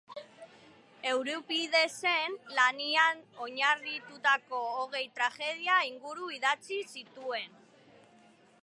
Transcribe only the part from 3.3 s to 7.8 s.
oinarritutako hogei tragedia inguru idatzi zituen.